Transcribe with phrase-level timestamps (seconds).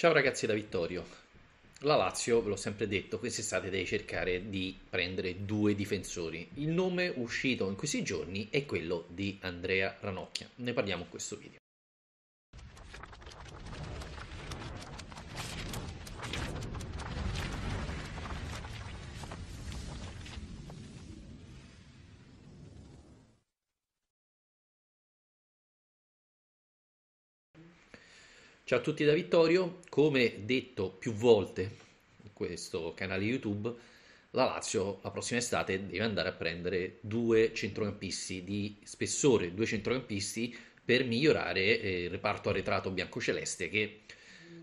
[0.00, 1.04] Ciao ragazzi da Vittorio.
[1.80, 6.48] La Lazio, ve l'ho sempre detto, quest'estate deve cercare di prendere due difensori.
[6.54, 10.48] Il nome uscito in questi giorni è quello di Andrea Ranocchia.
[10.54, 11.58] Ne parliamo in questo video.
[28.70, 31.62] Ciao a tutti da Vittorio, come detto più volte
[32.22, 33.74] in questo canale YouTube,
[34.30, 40.56] la Lazio la prossima estate deve andare a prendere due centrocampisti di spessore, due centrocampisti
[40.84, 44.02] per migliorare eh, il reparto arretrato biancoceleste che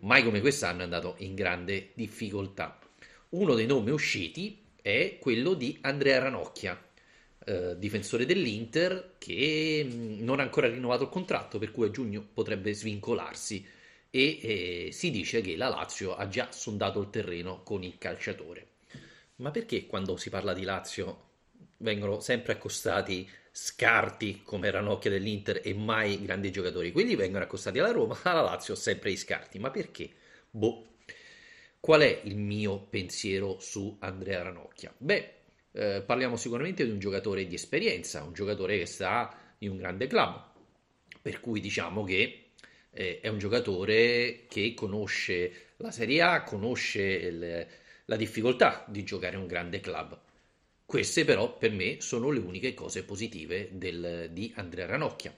[0.00, 2.76] mai come quest'anno è andato in grande difficoltà.
[3.28, 6.76] Uno dei nomi usciti è quello di Andrea Ranocchia,
[7.44, 12.26] eh, difensore dell'Inter che mm, non ha ancora rinnovato il contratto, per cui a giugno
[12.34, 13.64] potrebbe svincolarsi
[14.14, 18.66] e eh, si dice che la Lazio ha già sondato il terreno con il calciatore.
[19.36, 21.30] Ma perché quando si parla di Lazio
[21.78, 26.92] vengono sempre accostati scarti come Ranocchia dell'Inter e mai grandi giocatori?
[26.92, 29.58] Quelli vengono accostati alla Roma, alla Lazio sempre i scarti.
[29.58, 30.10] Ma perché?
[30.50, 30.88] Boh.
[31.80, 34.92] Qual è il mio pensiero su Andrea Ranocchia?
[34.96, 35.34] Beh,
[35.72, 40.06] eh, parliamo sicuramente di un giocatore di esperienza, un giocatore che sta in un grande
[40.06, 40.50] club,
[41.22, 42.50] per cui diciamo che
[42.92, 47.66] eh, è un giocatore che conosce la Serie A, conosce il,
[48.04, 50.18] la difficoltà di giocare un grande club.
[50.84, 55.34] Queste però per me sono le uniche cose positive del, di Andrea Ranocchia.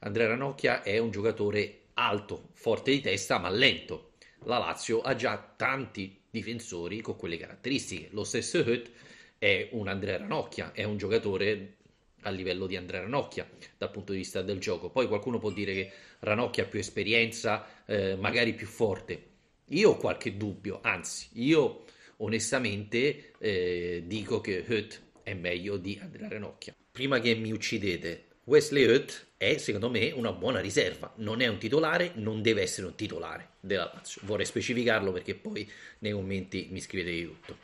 [0.00, 4.12] Andrea Ranocchia è un giocatore alto, forte di testa, ma lento.
[4.44, 8.08] La Lazio ha già tanti difensori con quelle caratteristiche.
[8.10, 8.90] Lo stesso Hutt
[9.38, 11.76] è un Andrea Ranocchia, è un giocatore
[12.22, 14.90] a livello di Andrea Ranocchia dal punto di vista del gioco.
[14.90, 15.90] Poi qualcuno può dire che
[16.20, 19.30] Ranocchia ha più esperienza, eh, magari più forte.
[19.66, 21.84] Io ho qualche dubbio, anzi, io
[22.18, 26.74] onestamente eh, dico che Hutt è meglio di Andrea Ranocchia.
[26.90, 31.58] Prima che mi uccidete, Wesley Hutt è secondo me una buona riserva, non è un
[31.58, 34.20] titolare, non deve essere un titolare della Lazio.
[34.24, 35.68] Vorrei specificarlo perché poi
[36.00, 37.56] nei commenti mi scrivete di tutto.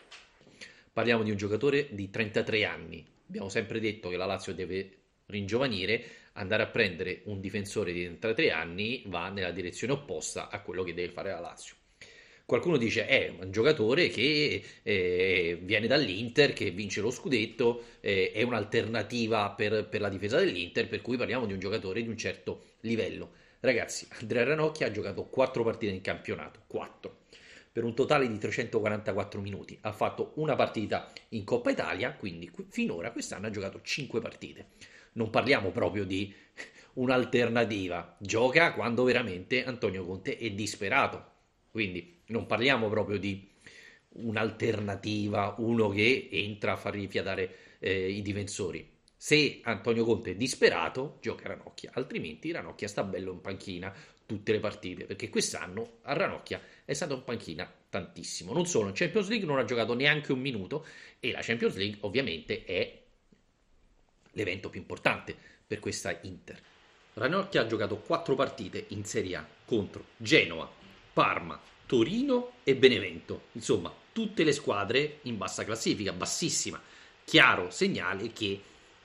[0.92, 4.96] Parliamo di un giocatore di 33 anni, abbiamo sempre detto che la Lazio deve
[5.26, 10.82] ringiovanire, andare a prendere un difensore di 33 anni va nella direzione opposta a quello
[10.82, 11.76] che deve fare la Lazio.
[12.46, 18.42] Qualcuno dice è un giocatore che eh, viene dall'Inter, che vince lo scudetto, eh, è
[18.42, 22.62] un'alternativa per, per, la difesa dell'Inter, per cui parliamo di un giocatore di un certo
[22.80, 23.32] livello.
[23.60, 27.16] Ragazzi, Andrea Ranocchia ha giocato 4 partite in campionato, 4
[27.78, 29.78] per un totale di 344 minuti.
[29.82, 34.70] Ha fatto una partita in Coppa Italia, quindi finora quest'anno ha giocato 5 partite.
[35.12, 36.34] Non parliamo proprio di
[36.94, 41.24] un'alternativa, gioca quando veramente Antonio Conte è disperato.
[41.70, 43.48] Quindi non parliamo proprio di
[44.14, 48.90] un'alternativa, uno che entra a far rifiatare eh, i difensori.
[49.16, 53.94] Se Antonio Conte è disperato, gioca Ranocchia, altrimenti Ranocchia sta bello in panchina
[54.28, 58.52] tutte le partite, perché quest'anno a Ranocchia è stato in panchina tantissimo.
[58.52, 60.84] Non solo, in Champions League non ha giocato neanche un minuto
[61.18, 63.02] e la Champions League ovviamente è
[64.32, 65.34] l'evento più importante
[65.66, 66.60] per questa Inter.
[67.14, 70.70] Ranocchia ha giocato quattro partite in Serie A contro Genoa,
[71.14, 73.44] Parma, Torino e Benevento.
[73.52, 76.78] Insomma, tutte le squadre in bassa classifica, bassissima.
[77.24, 78.60] Chiaro segnale che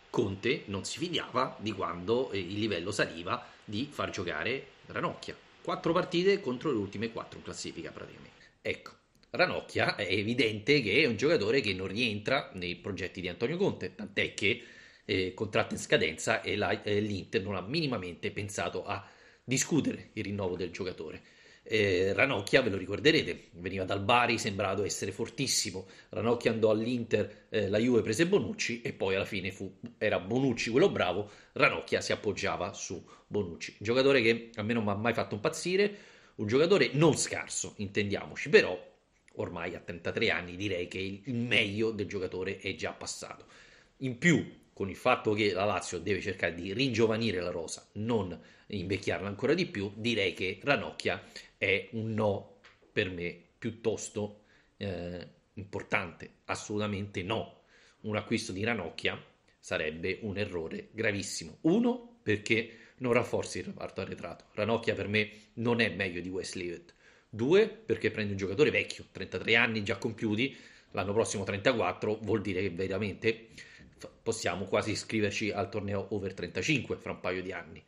[0.10, 5.36] Conte non si fidava di quando il livello saliva di far giocare Ranocchia.
[5.62, 8.32] Quattro partite contro le ultime quattro in classifica praticamente.
[8.62, 8.92] Ecco,
[9.32, 13.96] Ranocchia è evidente che è un giocatore che non rientra nei progetti di Antonio Conte,
[13.96, 14.64] tant'è che
[15.06, 19.06] eh, contratto in scadenza e, la, eh, l'Inter non ha minimamente pensato a
[19.44, 21.22] discutere il rinnovo del giocatore.
[21.66, 25.88] Eh, Ranocchia, ve lo ricorderete, veniva dal Bari, sembrato essere fortissimo.
[26.10, 30.70] Ranocchia andò all'Inter, eh, la Juve prese Bonucci e poi alla fine fu, era Bonucci
[30.70, 31.30] quello bravo.
[31.54, 33.78] Ranocchia si appoggiava su Bonucci.
[33.80, 35.96] Un giocatore che a me non mi ha mai fatto impazzire,
[36.36, 38.78] un giocatore non scarso, intendiamoci, però
[39.36, 43.46] ormai a 33 anni direi che il meglio del giocatore è già passato.
[43.98, 48.38] In più, con il fatto che la Lazio deve cercare di ringiovanire la rosa, non
[48.68, 51.22] invecchiarla ancora di più, direi che Ranocchia
[51.64, 52.60] è un no
[52.92, 54.42] per me piuttosto
[54.76, 56.30] eh, importante.
[56.46, 57.62] Assolutamente no.
[58.02, 59.18] Un acquisto di Ranocchia
[59.58, 61.60] sarebbe un errore gravissimo.
[61.62, 64.46] Uno, perché non rafforzi il reparto arretrato.
[64.56, 66.94] Ranocchia per me non è meglio di Leavitt.
[67.30, 70.56] Due, perché prende un giocatore vecchio, 33 anni già compiuti,
[70.92, 73.48] l'anno prossimo 34, vuol dire che veramente
[74.22, 77.84] possiamo quasi iscriverci al torneo over 35 fra un paio di anni.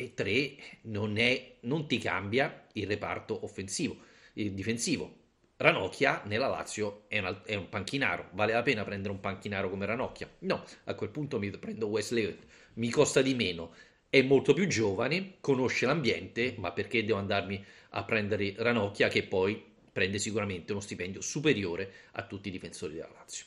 [0.00, 3.98] E tre, non, è, non ti cambia il reparto offensivo,
[4.32, 5.18] il difensivo.
[5.56, 8.30] Ranocchia nella Lazio è, una, è, un panchinaro.
[8.32, 10.26] Vale la pena prendere un panchinaro come Ranocchia?
[10.38, 12.34] No, a quel punto mi prendo Wesley.
[12.74, 13.74] Mi costa di meno,
[14.08, 19.62] è molto più giovane, conosce l'ambiente, ma perché devo andarmi a prendere Ranocchia che poi
[19.92, 23.44] prende sicuramente uno stipendio superiore a tutti i difensori della Lazio?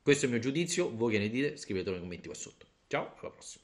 [0.00, 1.58] Questo è il mio giudizio, voi che ne dite?
[1.58, 2.64] Scrivetelo nei commenti qua sotto.
[2.86, 3.63] Ciao, alla prossima.